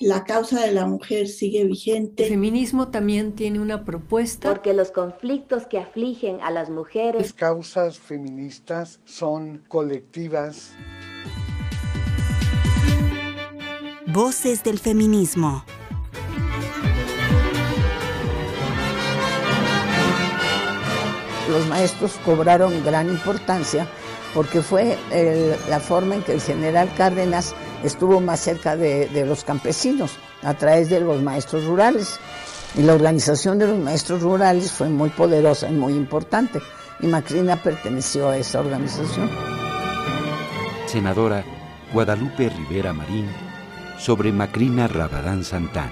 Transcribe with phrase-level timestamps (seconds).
[0.00, 2.24] la causa de la mujer sigue vigente.
[2.24, 4.48] El feminismo también tiene una propuesta.
[4.48, 7.20] Porque los conflictos que afligen a las mujeres.
[7.20, 10.72] Las causas feministas son colectivas.
[14.06, 15.64] Voces del feminismo.
[21.50, 23.88] Los maestros cobraron gran importancia
[24.34, 24.98] porque fue
[25.68, 27.54] la forma en que el general Cárdenas
[27.84, 32.18] estuvo más cerca de, de los campesinos a través de los maestros rurales.
[32.76, 36.60] Y la organización de los maestros rurales fue muy poderosa y muy importante.
[37.00, 39.30] Y Macrina perteneció a esa organización.
[40.86, 41.44] Senadora
[41.92, 43.26] Guadalupe Rivera Marín
[43.98, 45.90] sobre Macrina Rabadán Santán.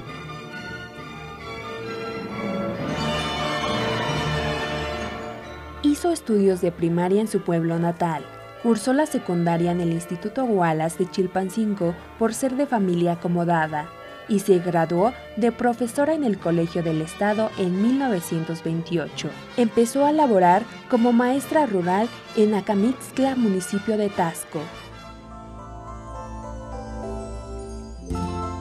[5.83, 8.25] Hizo estudios de primaria en su pueblo natal.
[8.67, 13.89] Cursó la secundaria en el Instituto Wallace de Chilpancingo por ser de familia acomodada
[14.29, 19.31] y se graduó de profesora en el Colegio del Estado en 1928.
[19.57, 24.59] Empezó a laborar como maestra rural en Acamixtla, municipio de Tasco.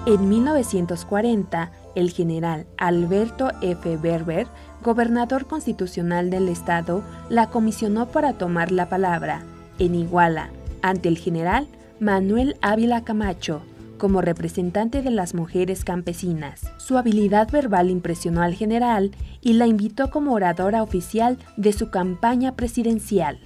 [0.05, 3.97] En 1940, el general Alberto F.
[3.97, 4.45] Berber,
[4.83, 9.43] gobernador constitucional del estado, la comisionó para tomar la palabra
[9.79, 10.49] en Iguala
[10.81, 11.67] ante el general
[11.99, 13.61] Manuel Ávila Camacho
[13.97, 16.61] como representante de las mujeres campesinas.
[16.77, 22.55] Su habilidad verbal impresionó al general y la invitó como oradora oficial de su campaña
[22.55, 23.39] presidencial.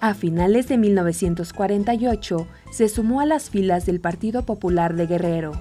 [0.00, 5.52] A finales de 1948 se sumó a las filas del Partido Popular de Guerrero.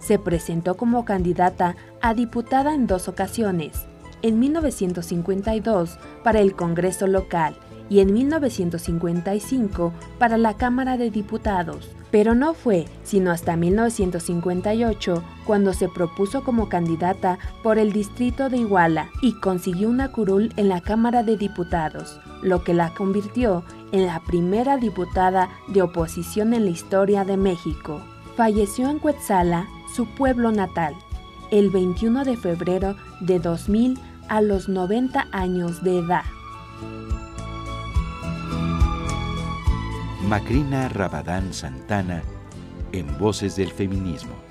[0.00, 3.86] Se presentó como candidata a diputada en dos ocasiones,
[4.22, 7.56] en 1952 para el Congreso local
[7.88, 15.72] y en 1955 para la Cámara de Diputados, pero no fue sino hasta 1958 cuando
[15.72, 20.80] se propuso como candidata por el distrito de Iguala y consiguió una curul en la
[20.80, 26.70] Cámara de Diputados, lo que la convirtió en la primera diputada de oposición en la
[26.70, 28.00] historia de México.
[28.36, 30.94] Falleció en Cuetzala, su pueblo natal,
[31.50, 36.24] el 21 de febrero de 2000 a los 90 años de edad.
[40.34, 42.20] Macrina Rabadán Santana
[42.90, 44.43] en Voces del Feminismo.